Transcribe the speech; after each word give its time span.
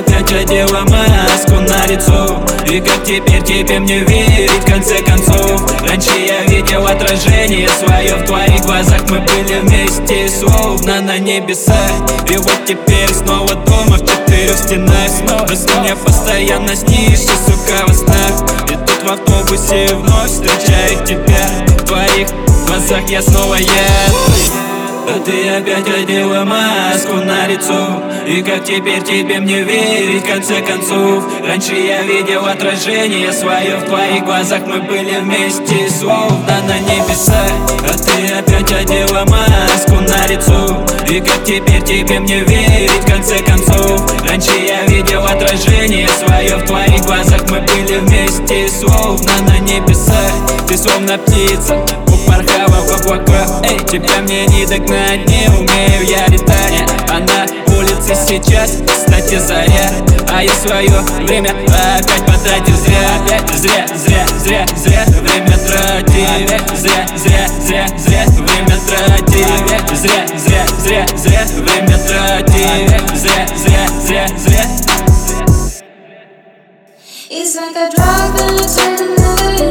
одела 0.00 0.84
маску 0.84 1.60
на 1.60 1.86
лицо. 1.86 2.44
И 2.70 2.80
как 2.80 3.04
теперь 3.04 3.42
тебе 3.42 3.78
мне 3.78 4.00
верить 4.00 4.50
в 4.50 4.70
конце 4.70 5.02
концов? 5.02 5.62
Раньше 5.88 6.10
я 6.18 6.44
видел 6.44 6.86
отражение 6.86 7.68
свое 7.68 8.16
в 8.16 8.26
твоих 8.26 8.60
глазах. 8.62 9.02
Мы 9.08 9.20
были 9.20 9.60
вместе 9.60 10.28
словно 10.28 11.00
на 11.00 11.18
небесах. 11.18 11.90
И 12.28 12.36
вот 12.36 12.58
теперь 12.66 13.12
снова 13.12 13.54
дома 13.54 13.96
в 13.96 14.00
четырех 14.00 14.56
стенах. 14.56 15.08
Снова 15.08 15.54
с 15.54 15.64
меня 15.64 15.96
постоянно 15.96 16.74
снишься, 16.74 17.32
сука, 17.46 17.86
во 17.86 17.94
снах 17.94 18.42
И 18.68 18.74
тут 18.74 19.02
в 19.04 19.12
автобусе 19.12 19.94
вновь 19.94 20.30
встречаю 20.30 21.04
тебя. 21.06 21.48
В 21.78 21.84
твоих 21.84 22.28
глазах 22.66 23.08
я 23.08 23.22
снова 23.22 23.54
я 23.54 24.65
а 25.08 25.20
ты 25.24 25.48
опять 25.50 25.88
одела 25.88 26.44
маску 26.44 27.16
на 27.16 27.46
лицо. 27.46 28.02
И 28.26 28.42
как 28.42 28.64
теперь 28.64 29.02
тебе 29.02 29.38
мне 29.38 29.62
верить 29.62 30.22
в 30.22 30.26
конце 30.26 30.60
концов? 30.62 31.24
Раньше 31.46 31.74
я 31.74 32.02
видел 32.02 32.44
отражение 32.44 33.32
свое 33.32 33.76
в 33.76 33.84
твоих 33.84 34.24
глазах. 34.24 34.62
Мы 34.66 34.80
были 34.82 35.16
вместе 35.20 35.88
словно 35.90 36.62
на 36.66 36.78
небесах 36.80 37.50
А 37.84 37.96
ты 37.96 38.34
опять 38.34 38.72
одела 38.72 39.24
маску 39.26 39.94
на 39.94 40.26
лицо. 40.26 40.84
И 41.08 41.20
как 41.20 41.44
теперь 41.44 41.82
тебе 41.82 42.18
мне 42.18 42.40
верить 42.40 42.90
в 42.90 43.06
конце 43.06 43.38
концов? 43.44 44.02
Раньше 44.28 44.58
я 44.58 44.82
видел 44.86 45.24
отражение 45.24 46.08
свое 46.08 46.56
в 46.56 46.66
твоих 46.66 47.02
глазах. 47.02 47.42
Мы 47.48 47.60
были 47.60 47.98
вместе 47.98 48.68
словно 48.68 49.32
на 49.48 49.58
небесах. 49.60 50.32
Ты 50.66 50.76
словно 50.76 51.16
птица 51.18 51.76
порхала 52.26 52.80
в 52.82 53.00
облака 53.00 53.46
Эй, 53.46 53.55
тебя 53.98 54.20
мне 54.22 54.46
не 54.46 54.66
догнать, 54.66 55.26
не 55.26 55.48
умею 55.48 56.04
я 56.04 56.26
летать. 56.28 56.84
А 57.08 57.20
на 57.20 57.74
улице 57.74 58.14
сейчас, 58.14 58.78
кстати, 58.86 59.38
заря. 59.38 59.90
А 60.28 60.42
я 60.42 60.52
свое 60.52 61.00
время 61.24 61.50
опять 61.50 62.06
потратил 62.26 62.76
зря. 62.76 63.08
Опять 63.24 63.50
зря, 63.54 63.86
зря, 63.94 64.26
зря, 64.38 64.66
зря 64.76 65.04
время 65.06 65.56
тратил 65.66 66.76
Зря, 66.76 67.06
зря, 67.16 67.48
зря, 67.58 67.86
зря 67.96 68.26
время 68.26 68.76
тратил 68.86 69.96
Зря, 69.96 70.26
зря, 70.36 70.66
зря, 70.78 71.06
зря 71.16 71.44
время 71.54 71.98
тратил 72.06 73.16
Зря, 73.16 73.46
зря, 73.56 73.88
зря, 74.04 74.28
зря. 74.36 74.66
It's 77.28 77.56
like 77.56 77.76
a 77.76 77.90
drug 77.94 78.40
and 78.40 78.60
it's 78.60 79.65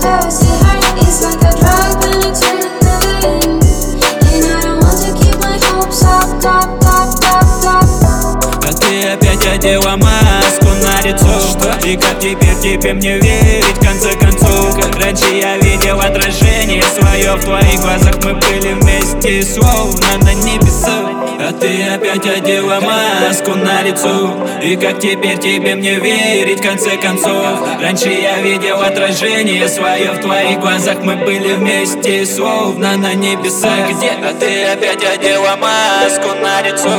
turning 0.00 1.40
the 1.40 1.60
надела 9.60 9.96
маску 9.96 10.68
на 10.82 11.02
лицо. 11.02 11.26
Что? 11.38 11.86
И 11.86 11.96
как 11.96 12.18
теперь 12.18 12.56
тебе 12.62 12.94
мне 12.94 13.18
верить? 13.18 13.76
В 13.76 13.84
конце 13.84 14.12
концов 14.16 14.74
Как 14.80 14.96
раньше 14.96 15.34
я 15.34 15.58
видел 15.58 16.00
отражение 16.00 16.82
свое. 16.82 17.34
В 17.36 17.44
твоих 17.44 17.80
глазах 17.80 18.14
Мы 18.24 18.34
были 18.34 18.72
вместе 18.74 19.42
словно 19.42 20.18
на 20.22 20.30
А 20.30 20.58
ты 20.58 20.59
опять 21.94 22.26
одела 22.26 22.80
маску 22.80 23.54
на 23.54 23.82
лицо. 23.82 24.34
И 24.62 24.76
как 24.76 24.98
теперь 24.98 25.38
тебе 25.38 25.74
мне 25.74 25.96
верить 25.96 26.60
в 26.60 26.62
конце 26.62 26.96
концов? 26.96 27.60
Раньше 27.80 28.08
я 28.08 28.40
видел 28.40 28.80
отражение 28.80 29.68
свое 29.68 30.12
в 30.12 30.20
твоих 30.20 30.60
глазах. 30.60 30.98
Мы 31.02 31.16
были 31.16 31.54
вместе 31.54 32.24
словно 32.26 32.96
на 32.96 33.14
небесах. 33.14 33.90
Где? 33.90 34.10
А 34.10 34.34
ты 34.38 34.64
опять 34.64 35.04
одела 35.04 35.56
маску 35.56 36.34
на 36.40 36.62
лицо. 36.62 36.90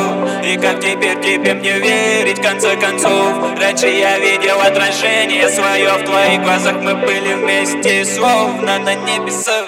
И 0.43 0.57
как 0.57 0.79
теперь 0.79 1.19
тебе 1.21 1.53
мне 1.53 1.79
верить 1.79 2.39
в 2.39 2.41
конце 2.41 2.75
концов? 2.75 3.59
Раньше 3.59 3.87
я 3.87 4.17
видел 4.19 4.59
отражение 4.59 5.49
свое 5.49 5.93
в 5.93 6.05
твоих 6.05 6.41
глазах. 6.43 6.75
Мы 6.81 6.95
были 6.95 7.33
вместе 7.33 8.05
словно 8.05 8.79
на 8.79 8.95
небесах 8.95 9.65